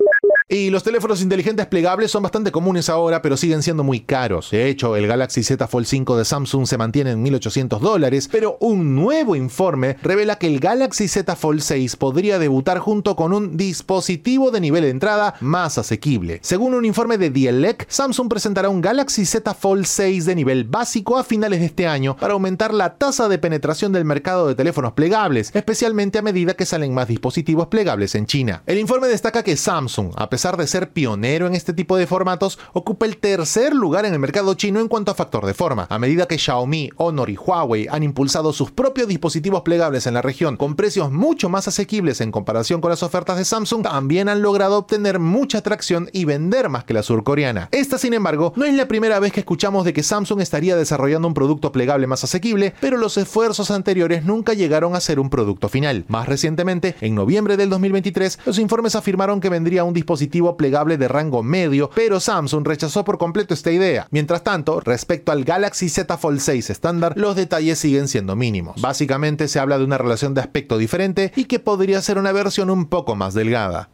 Y 0.51 0.71
los 0.71 0.83
teléfonos 0.83 1.21
inteligentes 1.21 1.67
plegables 1.67 2.11
son 2.11 2.23
bastante 2.23 2.51
comunes 2.51 2.89
ahora, 2.89 3.21
pero 3.21 3.37
siguen 3.37 3.63
siendo 3.63 3.85
muy 3.85 4.01
caros. 4.01 4.51
De 4.51 4.71
hecho, 4.71 4.97
el 4.97 5.07
Galaxy 5.07 5.43
Z 5.43 5.69
Fold 5.69 5.85
5 5.85 6.17
de 6.17 6.25
Samsung 6.25 6.67
se 6.67 6.79
mantiene 6.79 7.11
en 7.11 7.23
1800 7.23 7.83
dólares, 7.83 8.31
pero 8.33 8.57
un 8.61 8.95
nuevo 8.95 9.37
informe 9.37 9.99
revela 10.03 10.39
que 10.39 10.47
el 10.47 10.59
Galaxy 10.59 11.07
Z 11.07 11.37
Fold 11.37 11.61
6 11.61 11.97
podría 11.97 12.39
debutar 12.39 12.79
junto 12.79 13.15
con 13.15 13.35
un 13.35 13.59
dispositivo 13.59 14.51
de 14.51 14.63
nivel 14.63 14.85
de 14.85 14.89
entrada 14.89 15.35
más 15.41 15.77
asequible. 15.77 16.41
Según 16.43 16.73
un 16.73 16.87
informe 16.87 17.19
de 17.19 17.29
Dielec, 17.29 17.85
Samsung 17.87 18.31
presentará 18.31 18.71
un 18.71 18.81
Galaxy 18.81 19.27
Z 19.27 19.53
Fold 19.53 19.85
6 19.85 20.25
de 20.25 20.35
nivel 20.35 20.65
básico 20.65 21.19
a 21.19 21.25
finales 21.25 21.61
de 21.61 21.67
este 21.67 21.87
año 21.87 22.17
para 22.17 22.33
aumentar 22.33 22.73
la 22.73 22.95
tasa 22.95 23.29
de 23.29 23.37
penetración 23.37 23.93
del 23.93 24.07
mercado 24.07 24.49
de 24.49 24.55
teléfonos 24.55 24.95
plegables, 24.95 25.51
especialmente 25.55 26.17
a 26.17 26.23
medida 26.23 26.55
que 26.55 26.65
salen 26.65 26.95
más 26.95 27.07
dispositivos 27.07 27.67
plegables 27.67 28.15
en 28.15 28.25
China. 28.25 28.63
El 28.65 28.79
informe 28.79 29.09
destaca 29.09 29.43
que 29.43 29.55
Samsung, 29.55 30.13
a 30.17 30.31
pesar 30.31 30.38
de 30.39 30.67
ser 30.69 30.91
pionero 30.93 31.49
en 31.49 31.55
este 31.55 31.73
tipo 31.73 31.97
de 31.97 32.07
formatos, 32.07 32.61
ocupa 32.73 33.07
el 33.07 33.17
tercer 33.17 33.75
lugar 33.75 34.07
en 34.07 34.13
el 34.13 34.21
mercado 34.21 34.55
chino 34.55 34.79
en 34.79 34.87
cuanto 34.87 35.11
a 35.11 35.15
factor 35.15 35.45
de 35.45 35.53
forma. 35.53 35.87
A 35.91 35.99
medida 35.99 36.27
que 36.27 36.39
Xiaomi, 36.39 36.91
Honor 36.97 37.29
y 37.29 37.37
Huawei 37.37 37.89
han 37.91 38.05
impulsado 38.05 38.53
sus 38.53 38.71
propios 38.71 39.09
dispositivos 39.09 39.63
plegables 39.63 40.07
en 40.07 40.15
la 40.15 40.23
región 40.23 40.57
con 40.57 40.77
precios 40.77 41.11
mucho 41.11 41.49
más 41.49 41.67
asequibles 41.67 42.21
en 42.21 42.31
comparación 42.31 42.81
con 42.81 42.91
las 42.91 43.03
ofertas 43.03 43.37
de 43.37 43.45
Samsung, 43.45 43.83
también 43.83 44.29
han 44.29 44.41
logrado 44.41 44.79
obtener 44.79 45.19
mucha 45.19 45.59
atracción 45.59 46.09
y 46.13 46.25
vender 46.25 46.69
más 46.69 46.85
que 46.85 46.95
la 46.95 47.03
surcoreana. 47.03 47.69
Esta, 47.73 47.99
sin 47.99 48.15
embargo, 48.15 48.53
no 48.55 48.65
es 48.65 48.75
la 48.75 48.87
primera 48.87 49.19
vez 49.19 49.33
que 49.33 49.41
escuchamos 49.41 49.85
de 49.85 49.93
que 49.93 50.05
Samsung 50.05 50.41
estaría 50.41 50.77
desarrollando 50.77 51.27
un 51.27 51.35
producto 51.35 51.73
plegable 51.73 52.07
más 52.07 52.23
asequible, 52.23 52.75
pero 52.81 52.97
los 52.97 53.17
esfuerzos 53.19 53.73
anteriores 53.73 54.25
nunca 54.25 54.55
llegaron 54.55 54.95
a 54.95 55.01
ser 55.01 55.19
un 55.19 55.31
producto 55.31 55.69
final. 55.69 56.05
Más 56.07 56.29
recientemente, 56.29 56.95
en 57.01 57.17
noviembre 57.17 57.57
del 57.57 57.71
2023, 57.71 58.39
los 58.47 58.59
informes 58.59 58.95
afirmaron 58.95 59.41
que 59.41 59.49
vendría 59.49 59.85
un 59.85 59.95
dispositivo 59.95 60.28
plegable 60.57 60.97
de 60.97 61.09
rango 61.09 61.43
medio, 61.43 61.91
pero 61.95 62.21
Samsung 62.21 62.67
rechazó 62.67 63.05
por 63.05 63.19
completo 63.19 63.55
esta 63.55 63.71
idea. 63.71 64.07
Mientras 64.11 64.43
tanto, 64.45 64.81
respecto 64.81 65.33
al 65.33 65.45
Galaxy 65.45 65.89
Z 65.89 66.17
Fold 66.17 66.41
6 66.41 66.71
estándar, 66.71 67.15
los 67.17 67.37
detalles 67.37 67.79
siguen 67.79 68.09
siendo 68.09 68.37
mínimos. 68.37 68.81
Básicamente 68.81 69.49
se 69.49 69.59
habla 69.59 69.79
de 69.79 69.85
una 69.85 69.99
relación 69.99 70.35
de 70.35 70.41
aspecto 70.41 70.79
diferente 70.79 71.33
y 71.37 71.45
que 71.45 71.59
podría 71.59 72.01
ser 72.03 72.19
una 72.19 72.33
versión 72.33 72.71
un 72.71 72.87
poco 72.87 73.17
más 73.17 73.35
delgada. 73.35 73.91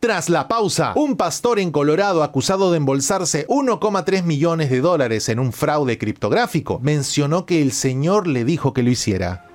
Tras 0.00 0.28
la 0.28 0.46
pausa, 0.46 0.92
un 0.94 1.16
pastor 1.16 1.58
en 1.58 1.70
Colorado 1.72 2.22
acusado 2.22 2.70
de 2.70 2.76
embolsarse 2.76 3.46
1,3 3.48 4.22
millones 4.24 4.70
de 4.70 4.80
dólares 4.80 5.28
en 5.28 5.38
un 5.38 5.52
fraude 5.52 5.96
criptográfico 5.98 6.78
mencionó 6.80 7.46
que 7.46 7.62
el 7.62 7.72
Señor 7.72 8.26
le 8.26 8.44
dijo 8.44 8.72
que 8.72 8.82
lo 8.82 8.90
hiciera. 8.90 9.46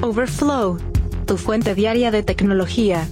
Overflow, 0.00 0.78
tu 1.26 1.36
fuente 1.36 1.74
diaria 1.74 2.10
de 2.10 2.22
tecnología. 2.22 3.06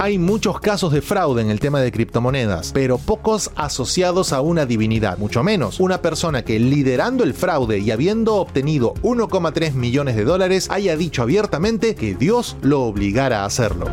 Hay 0.00 0.16
muchos 0.16 0.60
casos 0.60 0.92
de 0.92 1.02
fraude 1.02 1.42
en 1.42 1.50
el 1.50 1.58
tema 1.58 1.80
de 1.80 1.90
criptomonedas, 1.90 2.70
pero 2.72 2.98
pocos 2.98 3.50
asociados 3.56 4.32
a 4.32 4.40
una 4.40 4.64
divinidad, 4.64 5.18
mucho 5.18 5.42
menos 5.42 5.80
una 5.80 6.00
persona 6.00 6.44
que 6.44 6.60
liderando 6.60 7.24
el 7.24 7.34
fraude 7.34 7.80
y 7.80 7.90
habiendo 7.90 8.36
obtenido 8.36 8.94
1,3 9.02 9.72
millones 9.72 10.14
de 10.14 10.22
dólares 10.22 10.68
haya 10.70 10.96
dicho 10.96 11.22
abiertamente 11.22 11.96
que 11.96 12.14
Dios 12.14 12.56
lo 12.62 12.82
obligara 12.82 13.42
a 13.42 13.46
hacerlo. 13.46 13.86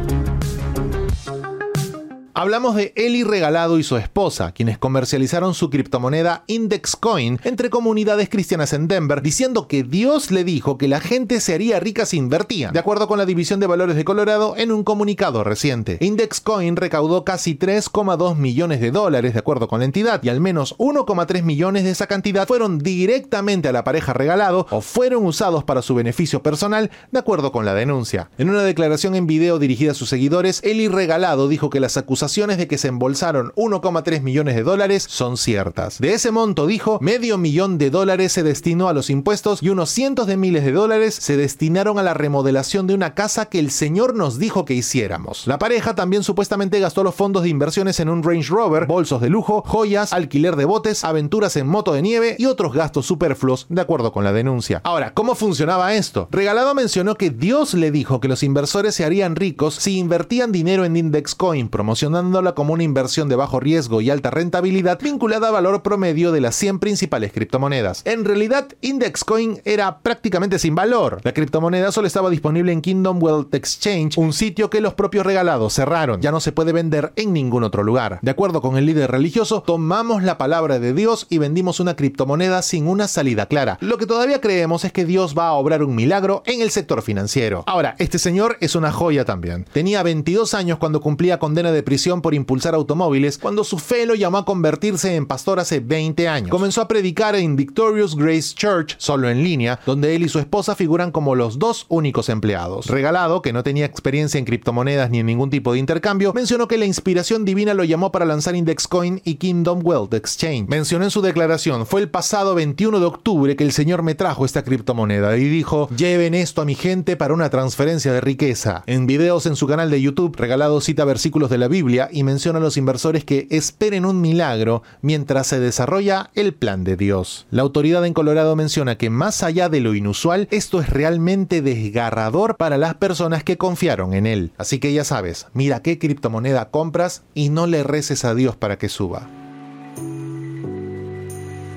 Hablamos 2.38 2.76
de 2.76 2.92
Eli 2.98 3.24
Regalado 3.24 3.80
y 3.80 3.84
su 3.84 3.96
esposa, 3.96 4.52
quienes 4.52 4.78
comercializaron 4.78 5.54
su 5.54 5.70
criptomoneda 5.70 6.44
Index 6.48 6.98
Coin 6.98 7.40
entre 7.46 7.70
comunidades 7.70 8.28
cristianas 8.28 8.74
en 8.74 8.90
Denver, 8.90 9.22
diciendo 9.22 9.70
que 9.70 9.84
Dios 9.84 10.32
le 10.32 10.44
dijo 10.44 10.78
que 10.78 10.90
la 10.90 11.00
gente 11.00 11.40
se 11.40 11.54
haría 11.54 11.80
rica 11.80 12.06
si 12.06 12.18
invertía, 12.18 12.72
de 12.72 12.80
acuerdo 12.80 13.08
con 13.08 13.20
la 13.20 13.26
División 13.26 13.62
de 13.62 13.68
Valores 13.68 13.96
de 13.96 14.04
Colorado 14.04 14.56
en 14.58 14.74
un 14.74 14.84
comunicado 14.84 15.46
reciente. 15.46 15.98
Index 16.02 16.42
Coin 16.42 16.76
recaudó 16.76 17.24
casi 17.24 17.58
3,2 17.58 18.36
millones 18.36 18.82
de 18.82 18.92
dólares, 18.92 19.32
de 19.32 19.40
acuerdo 19.40 19.70
con 19.70 19.80
la 19.80 19.86
entidad, 19.86 20.22
y 20.22 20.28
al 20.28 20.42
menos 20.42 20.78
1,3 20.78 21.42
millones 21.42 21.86
de 21.86 21.92
esa 21.92 22.08
cantidad 22.08 22.46
fueron 22.46 22.80
directamente 22.80 23.70
a 23.70 23.72
la 23.72 23.86
pareja 23.86 24.12
regalado 24.12 24.68
o 24.72 24.82
fueron 24.82 25.26
usados 25.26 25.64
para 25.64 25.82
su 25.82 25.96
beneficio 25.96 26.44
personal, 26.44 26.92
de 27.14 27.20
acuerdo 27.20 27.54
con 27.54 27.64
la 27.64 27.74
denuncia. 27.74 28.30
En 28.38 28.50
una 28.50 28.64
declaración 28.64 29.16
en 29.16 29.26
video 29.26 29.58
dirigida 29.58 29.92
a 29.92 29.96
sus 29.96 30.10
seguidores, 30.10 30.60
Eli 30.66 30.90
Regalado 30.90 31.48
dijo 31.48 31.70
que 31.70 31.80
las 31.80 31.96
acusaciones 31.96 32.25
de 32.26 32.68
que 32.68 32.80
se 32.80 32.88
embolsaron 32.88 33.52
1,3 33.56 34.22
millones 34.22 34.56
de 34.56 34.64
dólares 34.64 35.06
son 35.08 35.38
ciertas. 35.38 36.00
De 36.00 36.14
ese 36.14 36.32
monto, 36.32 36.66
dijo, 36.66 36.98
medio 37.00 37.38
millón 37.38 37.78
de 37.78 37.92
dólares 37.92 38.32
se 38.32 38.42
destinó 38.42 38.90
a 38.90 38.94
los 38.94 39.12
impuestos 39.12 39.62
y 39.62 39.70
unos 39.70 39.92
cientos 39.92 40.26
de 40.26 40.36
miles 40.36 40.66
de 40.66 40.72
dólares 40.72 41.14
se 41.14 41.38
destinaron 41.38 42.00
a 42.00 42.04
la 42.04 42.16
remodelación 42.16 42.88
de 42.88 42.96
una 42.96 43.14
casa 43.14 43.46
que 43.46 43.60
el 43.60 43.70
Señor 43.70 44.16
nos 44.16 44.40
dijo 44.40 44.66
que 44.66 44.74
hiciéramos. 44.74 45.46
La 45.46 45.60
pareja 45.60 45.94
también 45.94 46.24
supuestamente 46.24 46.80
gastó 46.80 47.04
los 47.04 47.14
fondos 47.14 47.44
de 47.44 47.50
inversiones 47.50 48.00
en 48.00 48.10
un 48.10 48.24
Range 48.24 48.50
Rover, 48.50 48.88
bolsos 48.88 49.22
de 49.22 49.30
lujo, 49.30 49.64
joyas, 49.66 50.12
alquiler 50.12 50.56
de 50.56 50.66
botes, 50.66 51.04
aventuras 51.04 51.56
en 51.58 51.68
moto 51.68 51.94
de 51.94 52.02
nieve 52.02 52.36
y 52.40 52.48
otros 52.48 52.74
gastos 52.74 53.06
superfluos, 53.06 53.68
de 53.70 53.82
acuerdo 53.82 54.12
con 54.12 54.24
la 54.24 54.34
denuncia. 54.34 54.82
Ahora, 54.84 55.14
¿cómo 55.14 55.36
funcionaba 55.36 55.94
esto? 55.94 56.28
Regalado 56.32 56.74
mencionó 56.74 57.16
que 57.16 57.30
Dios 57.30 57.76
le 57.76 57.92
dijo 57.92 58.20
que 58.20 58.28
los 58.28 58.42
inversores 58.42 58.96
se 58.96 59.06
harían 59.06 59.36
ricos 59.36 59.76
si 59.76 60.00
invertían 60.00 60.52
dinero 60.52 60.86
en 60.86 60.98
Index 60.98 61.36
Coin, 61.36 61.70
promocionando 61.70 62.15
como 62.56 62.74
una 62.74 62.84
inversión 62.84 63.28
de 63.28 63.36
bajo 63.36 63.60
riesgo 63.60 64.00
y 64.00 64.10
alta 64.10 64.32
rentabilidad 64.32 65.00
vinculada 65.02 65.50
a 65.50 65.52
valor 65.52 65.82
promedio 65.82 66.32
de 66.32 66.40
las 66.40 66.56
100 66.56 66.80
principales 66.80 67.34
criptomonedas. 67.34 68.04
En 68.06 68.24
realidad, 68.24 68.70
Index 68.80 69.26
Coin 69.26 69.60
era 69.66 70.00
prácticamente 70.00 70.58
sin 70.58 70.76
valor. 70.76 71.20
La 71.24 71.34
criptomoneda 71.34 71.92
solo 71.92 72.08
estaba 72.08 72.30
disponible 72.30 72.72
en 72.72 72.82
Kingdom 72.82 73.22
Wealth 73.22 73.54
Exchange, 73.54 74.18
un 74.18 74.32
sitio 74.32 74.70
que 74.70 74.80
los 74.80 74.94
propios 74.94 75.26
regalados 75.26 75.74
cerraron. 75.74 76.22
Ya 76.22 76.32
no 76.32 76.40
se 76.40 76.54
puede 76.54 76.72
vender 76.72 77.12
en 77.18 77.34
ningún 77.34 77.66
otro 77.66 77.84
lugar. 77.84 78.20
De 78.22 78.32
acuerdo 78.32 78.62
con 78.62 78.78
el 78.78 78.86
líder 78.86 79.12
religioso, 79.12 79.62
tomamos 79.62 80.24
la 80.24 80.38
palabra 80.38 80.80
de 80.80 80.94
Dios 80.94 81.28
y 81.30 81.40
vendimos 81.40 81.82
una 81.82 81.98
criptomoneda 81.98 82.62
sin 82.62 82.88
una 82.88 83.10
salida 83.10 83.48
clara. 83.48 83.78
Lo 83.82 83.98
que 83.98 84.06
todavía 84.06 84.40
creemos 84.40 84.86
es 84.86 84.94
que 84.94 85.04
Dios 85.04 85.36
va 85.38 85.48
a 85.48 85.54
obrar 85.54 85.84
un 85.84 85.96
milagro 85.96 86.44
en 86.46 86.62
el 86.62 86.72
sector 86.72 87.02
financiero. 87.02 87.66
Ahora, 87.68 87.96
este 88.00 88.20
señor 88.20 88.56
es 88.62 88.76
una 88.76 88.94
joya 88.94 89.26
también. 89.26 89.66
Tenía 89.74 90.02
22 90.02 90.54
años 90.54 90.78
cuando 90.78 91.02
cumplía 91.02 91.40
condena 91.40 91.74
de 91.74 91.84
prisión 91.84 92.05
por 92.06 92.36
impulsar 92.36 92.76
automóviles 92.76 93.40
cuando 93.40 93.64
su 93.64 93.80
fe 93.80 94.06
lo 94.06 94.14
llamó 94.14 94.38
a 94.38 94.46
convertirse 94.46 95.16
en 95.16 95.26
pastor 95.26 95.60
hace 95.60 95.80
20 95.80 96.28
años. 96.28 96.50
Comenzó 96.50 96.82
a 96.82 96.88
predicar 96.88 97.36
en 97.36 97.56
Victorious 97.56 98.16
Grace 98.16 98.54
Church, 98.54 98.96
solo 99.00 99.28
en 99.28 99.44
línea, 99.44 99.80
donde 99.88 100.16
él 100.16 100.24
y 100.24 100.30
su 100.30 100.38
esposa 100.38 100.76
figuran 100.76 101.12
como 101.12 101.34
los 101.34 101.58
dos 101.58 101.88
únicos 101.90 102.30
empleados. 102.30 102.88
Regalado, 102.88 103.42
que 103.42 103.54
no 103.54 103.64
tenía 103.64 103.86
experiencia 103.86 104.38
en 104.38 104.46
criptomonedas 104.46 105.10
ni 105.10 105.20
en 105.20 105.26
ningún 105.26 105.50
tipo 105.50 105.74
de 105.74 105.80
intercambio, 105.80 106.32
mencionó 106.34 106.68
que 106.68 106.78
la 106.78 106.86
inspiración 106.86 107.44
divina 107.44 107.74
lo 107.74 107.84
llamó 107.84 108.12
para 108.12 108.26
lanzar 108.26 108.56
Index 108.56 108.88
Coin 108.88 109.22
y 109.24 109.36
Kingdom 109.36 109.80
Wealth 109.84 110.14
Exchange. 110.14 110.70
Mencionó 110.70 111.06
en 111.06 111.12
su 111.12 111.22
declaración, 111.22 111.88
fue 111.88 112.02
el 112.02 112.10
pasado 112.10 112.54
21 112.54 113.00
de 113.00 113.06
octubre 113.06 113.56
que 113.56 113.64
el 113.64 113.72
Señor 113.72 114.04
me 114.04 114.14
trajo 114.14 114.46
esta 114.46 114.64
criptomoneda 114.64 115.36
y 115.38 115.46
dijo, 115.46 115.90
lleven 115.90 116.36
esto 116.36 116.62
a 116.62 116.66
mi 116.66 116.76
gente 116.76 117.16
para 117.16 117.34
una 117.34 117.50
transferencia 117.50 118.14
de 118.14 118.22
riqueza. 118.22 118.84
En 118.86 119.08
videos 119.08 119.46
en 119.48 119.56
su 119.56 119.66
canal 119.66 119.90
de 119.90 120.02
YouTube, 120.02 120.36
Regalado 120.38 120.82
cita 120.82 121.06
versículos 121.06 121.50
de 121.50 121.58
la 121.58 121.68
Biblia 121.68 121.95
Y 122.12 122.24
menciona 122.24 122.60
a 122.60 122.62
los 122.62 122.78
inversores 122.78 123.24
que 123.24 123.48
esperen 123.50 124.06
un 124.06 124.22
milagro 124.22 124.84
mientras 125.02 125.48
se 125.48 125.60
desarrolla 125.60 126.32
el 126.36 126.54
plan 126.54 126.84
de 126.84 126.98
Dios. 126.98 127.48
La 127.52 127.62
autoridad 127.62 128.06
en 128.06 128.14
Colorado 128.14 128.56
menciona 128.56 128.98
que 128.98 129.10
más 129.10 129.44
allá 129.44 129.70
de 129.70 129.80
lo 129.80 129.96
inusual, 129.96 130.48
esto 130.52 130.80
es 130.80 130.90
realmente 130.90 131.62
desgarrador 131.62 132.58
para 132.58 132.78
las 132.78 132.96
personas 132.96 133.44
que 133.44 133.58
confiaron 133.58 134.14
en 134.14 134.26
él. 134.28 134.52
Así 134.58 134.80
que 134.80 134.94
ya 134.94 135.04
sabes, 135.04 135.48
mira 135.54 135.82
qué 135.82 135.98
criptomoneda 136.00 136.70
compras 136.70 137.24
y 137.34 137.50
no 137.50 137.68
le 137.68 137.84
reces 137.84 138.26
a 138.26 138.36
Dios 138.36 138.56
para 138.56 138.78
que 138.78 138.90
suba. 138.90 139.30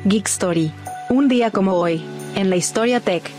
Geek 0.05 0.27
Story. 0.27 0.73
Un 1.11 1.29
día 1.29 1.51
como 1.51 1.75
hoy, 1.75 2.03
en 2.35 2.51
la 2.51 2.57
historia 2.57 3.01
tech. 3.01 3.31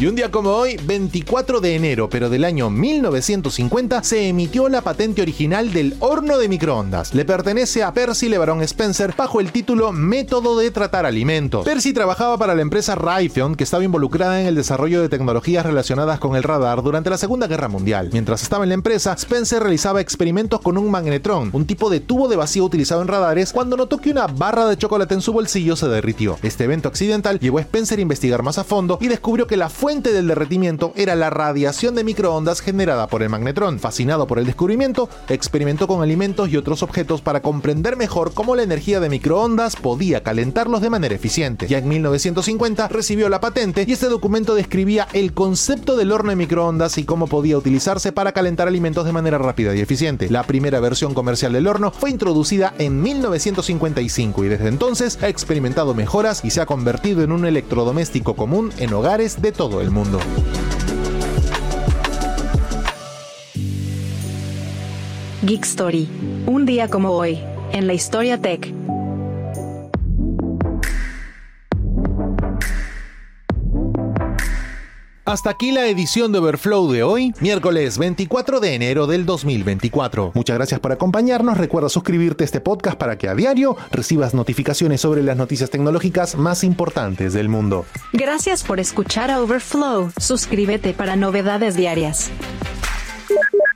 Y 0.00 0.06
un 0.06 0.14
día 0.14 0.30
como 0.30 0.52
hoy, 0.52 0.78
24 0.82 1.60
de 1.60 1.74
enero, 1.74 2.08
pero 2.08 2.30
del 2.30 2.46
año 2.46 2.70
1950, 2.70 4.02
se 4.02 4.28
emitió 4.28 4.70
la 4.70 4.80
patente 4.80 5.20
original 5.20 5.74
del 5.74 5.94
horno 6.00 6.38
de 6.38 6.48
microondas. 6.48 7.12
Le 7.12 7.26
pertenece 7.26 7.82
a 7.82 7.92
Percy 7.92 8.30
LeBaron 8.30 8.62
Spencer 8.62 9.12
bajo 9.14 9.40
el 9.40 9.52
título 9.52 9.92
Método 9.92 10.58
de 10.58 10.70
tratar 10.70 11.04
alimentos. 11.04 11.66
Percy 11.66 11.92
trabajaba 11.92 12.38
para 12.38 12.54
la 12.54 12.62
empresa 12.62 12.94
Raytheon, 12.94 13.56
que 13.56 13.64
estaba 13.64 13.84
involucrada 13.84 14.40
en 14.40 14.46
el 14.46 14.54
desarrollo 14.54 15.02
de 15.02 15.10
tecnologías 15.10 15.66
relacionadas 15.66 16.18
con 16.18 16.34
el 16.34 16.44
radar 16.44 16.82
durante 16.82 17.10
la 17.10 17.18
Segunda 17.18 17.46
Guerra 17.46 17.68
Mundial. 17.68 18.08
Mientras 18.10 18.42
estaba 18.42 18.64
en 18.64 18.70
la 18.70 18.76
empresa, 18.76 19.12
Spencer 19.12 19.60
realizaba 19.60 20.00
experimentos 20.00 20.62
con 20.62 20.78
un 20.78 20.90
magnetrón, 20.90 21.50
un 21.52 21.66
tipo 21.66 21.90
de 21.90 22.00
tubo 22.00 22.26
de 22.28 22.36
vacío 22.36 22.64
utilizado 22.64 23.02
en 23.02 23.08
radares, 23.08 23.52
cuando 23.52 23.76
notó 23.76 23.98
que 23.98 24.12
una 24.12 24.28
barra 24.28 24.66
de 24.66 24.78
chocolate 24.78 25.12
en 25.12 25.20
su 25.20 25.34
bolsillo 25.34 25.76
se 25.76 25.88
derritió. 25.88 26.38
Este 26.42 26.64
evento 26.64 26.88
accidental 26.88 27.38
llevó 27.38 27.58
a 27.58 27.60
Spencer 27.60 27.98
a 27.98 28.02
investigar 28.02 28.42
más 28.42 28.56
a 28.56 28.64
fondo 28.64 28.96
y 28.98 29.08
descubrió 29.08 29.46
que 29.46 29.58
la 29.58 29.68
fuente 29.68 29.89
fuente 29.90 30.12
del 30.12 30.28
derretimiento 30.28 30.92
era 30.94 31.16
la 31.16 31.30
radiación 31.30 31.96
de 31.96 32.04
microondas 32.04 32.60
generada 32.60 33.08
por 33.08 33.24
el 33.24 33.28
magnetrón. 33.28 33.80
Fascinado 33.80 34.28
por 34.28 34.38
el 34.38 34.46
descubrimiento, 34.46 35.08
experimentó 35.28 35.88
con 35.88 36.00
alimentos 36.00 36.48
y 36.48 36.56
otros 36.56 36.84
objetos 36.84 37.22
para 37.22 37.42
comprender 37.42 37.96
mejor 37.96 38.32
cómo 38.32 38.54
la 38.54 38.62
energía 38.62 39.00
de 39.00 39.08
microondas 39.08 39.74
podía 39.74 40.22
calentarlos 40.22 40.80
de 40.80 40.90
manera 40.90 41.16
eficiente. 41.16 41.66
Ya 41.66 41.78
en 41.78 41.88
1950 41.88 42.86
recibió 42.86 43.28
la 43.28 43.40
patente 43.40 43.84
y 43.84 43.90
este 43.90 44.06
documento 44.06 44.54
describía 44.54 45.08
el 45.12 45.34
concepto 45.34 45.96
del 45.96 46.12
horno 46.12 46.30
de 46.30 46.36
microondas 46.36 46.96
y 46.96 47.02
cómo 47.02 47.26
podía 47.26 47.58
utilizarse 47.58 48.12
para 48.12 48.30
calentar 48.30 48.68
alimentos 48.68 49.04
de 49.04 49.12
manera 49.12 49.38
rápida 49.38 49.74
y 49.74 49.80
eficiente. 49.80 50.30
La 50.30 50.44
primera 50.44 50.78
versión 50.78 51.14
comercial 51.14 51.52
del 51.52 51.66
horno 51.66 51.90
fue 51.90 52.10
introducida 52.10 52.74
en 52.78 53.02
1955 53.02 54.44
y 54.44 54.48
desde 54.50 54.68
entonces 54.68 55.18
ha 55.20 55.28
experimentado 55.28 55.94
mejoras 55.94 56.44
y 56.44 56.50
se 56.50 56.60
ha 56.60 56.66
convertido 56.66 57.24
en 57.24 57.32
un 57.32 57.44
electrodoméstico 57.44 58.36
común 58.36 58.72
en 58.78 58.92
hogares 58.92 59.42
de 59.42 59.50
el 59.80 59.90
mundo. 59.90 60.20
Geek 65.42 65.64
Story. 65.64 66.08
Un 66.46 66.66
día 66.66 66.88
como 66.88 67.10
hoy, 67.10 67.38
en 67.72 67.86
la 67.86 67.94
historia 67.94 68.40
tech. 68.40 68.79
Hasta 75.30 75.50
aquí 75.50 75.70
la 75.70 75.86
edición 75.86 76.32
de 76.32 76.40
Overflow 76.40 76.90
de 76.90 77.04
hoy, 77.04 77.32
miércoles 77.38 77.98
24 77.98 78.58
de 78.58 78.74
enero 78.74 79.06
del 79.06 79.26
2024. 79.26 80.32
Muchas 80.34 80.56
gracias 80.56 80.80
por 80.80 80.90
acompañarnos. 80.90 81.56
Recuerda 81.56 81.88
suscribirte 81.88 82.42
a 82.42 82.46
este 82.46 82.60
podcast 82.60 82.98
para 82.98 83.16
que 83.16 83.28
a 83.28 83.36
diario 83.36 83.76
recibas 83.92 84.34
notificaciones 84.34 85.02
sobre 85.02 85.22
las 85.22 85.36
noticias 85.36 85.70
tecnológicas 85.70 86.34
más 86.34 86.64
importantes 86.64 87.32
del 87.32 87.48
mundo. 87.48 87.86
Gracias 88.12 88.64
por 88.64 88.80
escuchar 88.80 89.30
a 89.30 89.40
Overflow. 89.40 90.10
Suscríbete 90.18 90.94
para 90.94 91.14
novedades 91.14 91.76
diarias. 91.76 92.28